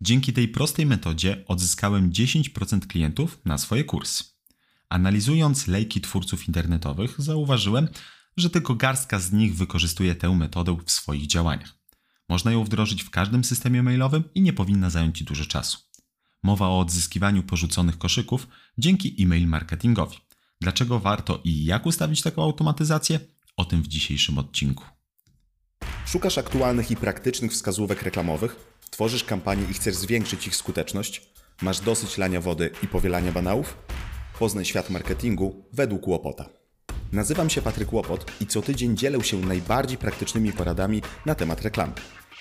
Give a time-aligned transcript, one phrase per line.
[0.00, 4.24] Dzięki tej prostej metodzie odzyskałem 10% klientów na swoje kursy.
[4.88, 7.88] Analizując lejki twórców internetowych, zauważyłem,
[8.36, 11.74] że tylko garstka z nich wykorzystuje tę metodę w swoich działaniach.
[12.28, 15.78] Można ją wdrożyć w każdym systemie mailowym i nie powinna zająć Ci dużo czasu.
[16.42, 20.16] Mowa o odzyskiwaniu porzuconych koszyków dzięki e-mail marketingowi.
[20.60, 23.20] Dlaczego warto i jak ustawić taką automatyzację?
[23.56, 24.84] O tym w dzisiejszym odcinku.
[26.06, 28.65] Szukasz aktualnych i praktycznych wskazówek reklamowych?
[28.90, 31.22] Tworzysz kampanie i chcesz zwiększyć ich skuteczność?
[31.62, 33.76] Masz dosyć lania wody i powielania banałów?
[34.38, 36.48] Poznaj świat marketingu według Łopota.
[37.12, 41.92] Nazywam się Patryk Łopot i co tydzień dzielę się najbardziej praktycznymi poradami na temat reklamy.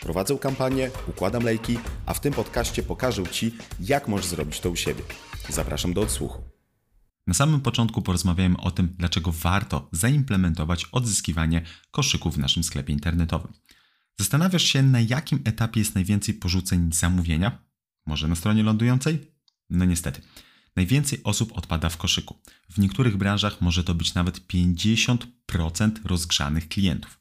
[0.01, 4.75] Prowadzę kampanię, układam lejki, a w tym podcaście pokażę Ci, jak możesz zrobić to u
[4.75, 5.03] siebie.
[5.49, 6.41] Zapraszam do odsłuchu.
[7.27, 13.53] Na samym początku porozmawiałem o tym, dlaczego warto zaimplementować odzyskiwanie koszyków w naszym sklepie internetowym.
[14.19, 17.65] Zastanawiasz się, na jakim etapie jest najwięcej porzuceń zamówienia?
[18.05, 19.31] Może na stronie lądującej?
[19.69, 20.21] No niestety.
[20.75, 22.39] Najwięcej osób odpada w koszyku.
[22.69, 27.19] W niektórych branżach może to być nawet 50% rozgrzanych klientów.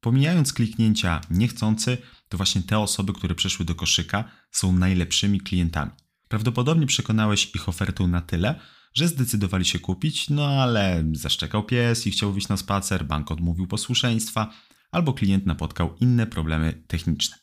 [0.00, 5.90] Pomijając kliknięcia niechcący, to właśnie te osoby, które przeszły do koszyka, są najlepszymi klientami.
[6.28, 8.60] Prawdopodobnie przekonałeś ich ofertę na tyle,
[8.94, 13.66] że zdecydowali się kupić, no ale zaszczekał pies i chciał wyjść na spacer, bank odmówił
[13.66, 14.52] posłuszeństwa,
[14.90, 17.36] albo klient napotkał inne problemy techniczne.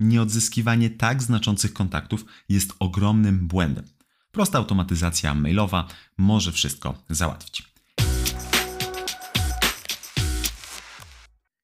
[0.00, 3.84] Nieodzyskiwanie tak znaczących kontaktów jest ogromnym błędem.
[4.30, 5.88] Prosta automatyzacja mailowa
[6.18, 7.72] może wszystko załatwić.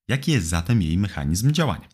[0.08, 1.89] Jaki jest zatem jej mechanizm działania?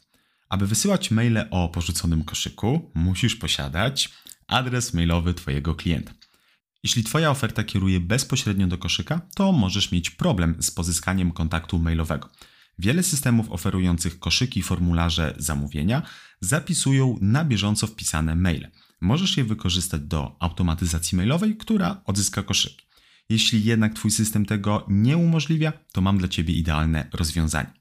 [0.48, 4.11] Aby wysyłać maile o porzuconym koszyku, musisz posiadać
[4.47, 6.12] adres mailowy Twojego klienta.
[6.83, 12.28] Jeśli Twoja oferta kieruje bezpośrednio do koszyka, to możesz mieć problem z pozyskaniem kontaktu mailowego.
[12.78, 16.03] Wiele systemów oferujących koszyki, formularze zamówienia
[16.41, 18.70] zapisują na bieżąco wpisane maile.
[19.00, 22.86] Możesz je wykorzystać do automatyzacji mailowej, która odzyska koszyki.
[23.28, 27.73] Jeśli jednak Twój system tego nie umożliwia, to mam dla Ciebie idealne rozwiązanie.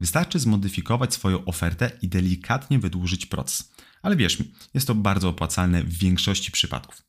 [0.00, 3.72] Wystarczy zmodyfikować swoją ofertę i delikatnie wydłużyć proces.
[4.02, 7.02] Ale wierz mi, jest to bardzo opłacalne w większości przypadków.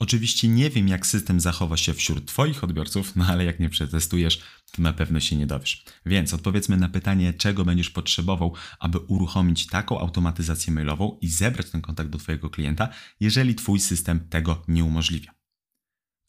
[0.00, 4.40] Oczywiście nie wiem, jak system zachowa się wśród Twoich odbiorców, no ale jak nie przetestujesz,
[4.72, 5.84] to na pewno się nie dowiesz.
[6.06, 11.80] Więc odpowiedzmy na pytanie, czego będziesz potrzebował, aby uruchomić taką automatyzację mailową i zebrać ten
[11.80, 12.88] kontakt do Twojego klienta,
[13.20, 15.34] jeżeli Twój system tego nie umożliwia.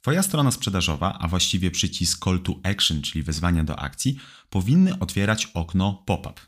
[0.01, 5.45] Twoja strona sprzedażowa, a właściwie przycisk Call to Action, czyli wezwania do akcji, powinny otwierać
[5.53, 6.41] okno pop-up.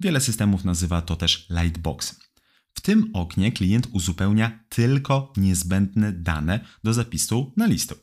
[0.00, 2.29] Wiele systemów nazywa to też lightboxem.
[2.74, 7.94] W tym oknie klient uzupełnia tylko niezbędne dane do zapisu na listę.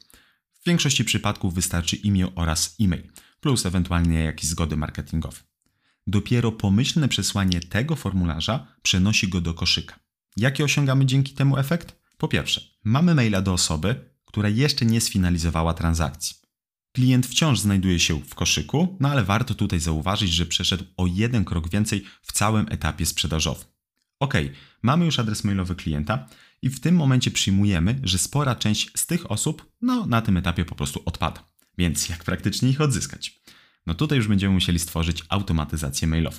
[0.61, 5.39] W większości przypadków wystarczy imię oraz e-mail, plus ewentualnie jakieś zgody marketingowe.
[6.07, 9.99] Dopiero pomyślne przesłanie tego formularza przenosi go do koszyka.
[10.37, 11.95] Jaki osiągamy dzięki temu efekt?
[12.17, 16.35] Po pierwsze, mamy maila do osoby, która jeszcze nie sfinalizowała transakcji.
[16.91, 21.45] Klient wciąż znajduje się w koszyku, no ale warto tutaj zauważyć, że przeszedł o jeden
[21.45, 23.65] krok więcej w całym etapie sprzedażowym.
[24.19, 24.33] Ok,
[24.81, 26.27] mamy już adres mailowy klienta
[26.61, 30.65] i w tym momencie przyjmujemy, że spora część z tych osób no, na tym etapie
[30.65, 31.43] po prostu odpada.
[31.77, 33.41] Więc jak praktycznie ich odzyskać?
[33.85, 36.37] No tutaj już będziemy musieli stworzyć automatyzację mailową.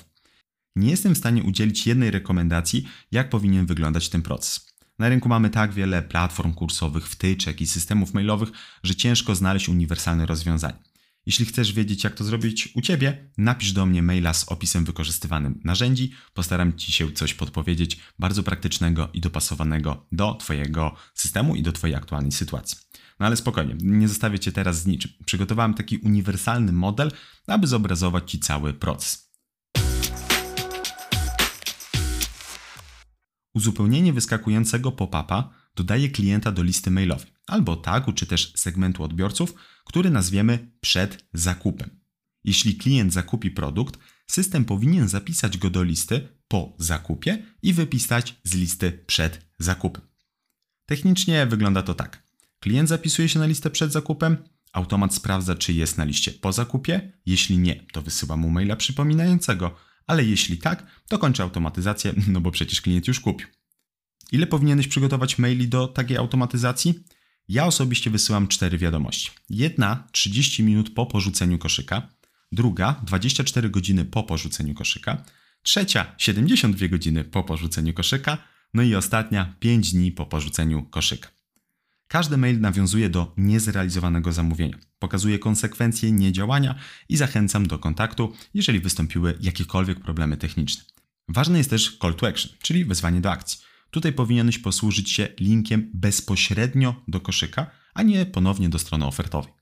[0.75, 4.69] Nie jestem w stanie udzielić jednej rekomendacji, jak powinien wyglądać ten proces.
[4.99, 8.49] Na rynku mamy tak wiele platform kursowych, wtyczek i systemów mailowych,
[8.83, 10.88] że ciężko znaleźć uniwersalne rozwiązanie.
[11.29, 15.59] Jeśli chcesz wiedzieć, jak to zrobić u Ciebie, napisz do mnie maila z opisem wykorzystywanym
[15.63, 16.11] narzędzi.
[16.33, 21.95] Postaram Ci się coś podpowiedzieć bardzo praktycznego i dopasowanego do Twojego systemu i do Twojej
[21.95, 22.77] aktualnej sytuacji.
[23.19, 25.11] No ale spokojnie, nie zostawię Cię teraz z niczym.
[25.25, 27.11] Przygotowałem taki uniwersalny model,
[27.47, 29.29] aby zobrazować Ci cały proces.
[33.53, 39.53] Uzupełnienie wyskakującego pop-upa dodaje klienta do listy mailowej, albo tagu czy też segmentu odbiorców,
[39.85, 41.99] który nazwiemy przed zakupem.
[42.43, 48.53] Jeśli klient zakupi produkt, system powinien zapisać go do listy po zakupie i wypisać z
[48.55, 50.01] listy przed zakupem.
[50.85, 52.23] Technicznie wygląda to tak.
[52.59, 54.37] Klient zapisuje się na listę przed zakupem,
[54.73, 57.11] automat sprawdza, czy jest na liście po zakupie.
[57.25, 59.75] Jeśli nie, to wysyła mu maila przypominającego,
[60.07, 63.47] ale jeśli tak, to kończy automatyzację, no bo przecież klient już kupił.
[64.31, 67.03] Ile powinieneś przygotować maili do takiej automatyzacji?
[67.49, 69.31] Ja osobiście wysyłam cztery wiadomości.
[69.49, 72.09] Jedna 30 minut po porzuceniu koszyka,
[72.51, 75.23] druga 24 godziny po porzuceniu koszyka,
[75.63, 78.37] trzecia 72 godziny po porzuceniu koszyka,
[78.73, 81.29] no i ostatnia 5 dni po porzuceniu koszyka.
[82.07, 86.75] Każdy mail nawiązuje do niezrealizowanego zamówienia, pokazuje konsekwencje niedziałania
[87.09, 90.83] i zachęcam do kontaktu, jeżeli wystąpiły jakiekolwiek problemy techniczne.
[91.27, 93.68] Ważny jest też call to action, czyli wezwanie do akcji.
[93.91, 99.53] Tutaj powinieneś posłużyć się linkiem bezpośrednio do koszyka, a nie ponownie do strony ofertowej.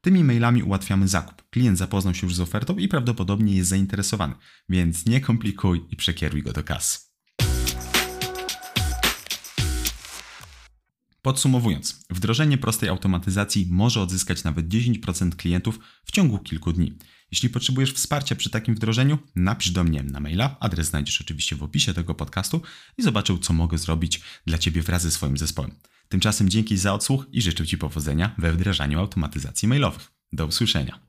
[0.00, 1.42] Tymi mailami ułatwiamy zakup.
[1.50, 4.34] Klient zapoznał się już z ofertą i prawdopodobnie jest zainteresowany,
[4.68, 7.13] więc nie komplikuj i przekieruj go do kasy.
[11.24, 16.98] Podsumowując, wdrożenie prostej automatyzacji może odzyskać nawet 10% klientów w ciągu kilku dni.
[17.30, 20.56] Jeśli potrzebujesz wsparcia przy takim wdrożeniu, napisz do mnie na maila.
[20.60, 22.60] Adres znajdziesz oczywiście w opisie tego podcastu
[22.98, 25.70] i zobaczę, co mogę zrobić dla Ciebie wraz ze swoim zespołem.
[26.08, 30.12] Tymczasem dzięki za odsłuch i życzę Ci powodzenia we wdrażaniu automatyzacji mailowych.
[30.32, 31.00] Do usłyszenia.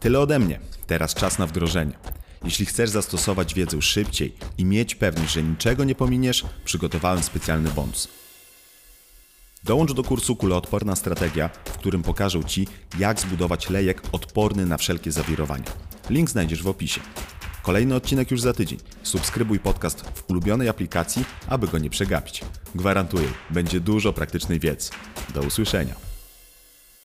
[0.00, 0.60] Tyle ode mnie.
[0.86, 1.98] Teraz czas na wdrożenie.
[2.44, 8.21] Jeśli chcesz zastosować wiedzę szybciej i mieć pewność, że niczego nie pominiesz, przygotowałem specjalny bonus.
[9.64, 12.66] Dołącz do kursu Kuloodporna Strategia, w którym pokażę Ci,
[12.98, 15.64] jak zbudować lejek odporny na wszelkie zawirowania.
[16.10, 17.00] Link znajdziesz w opisie.
[17.62, 18.78] Kolejny odcinek już za tydzień.
[19.02, 22.44] Subskrybuj podcast w ulubionej aplikacji, aby go nie przegapić.
[22.74, 24.90] Gwarantuję, będzie dużo praktycznej wiedzy.
[25.34, 26.11] Do usłyszenia.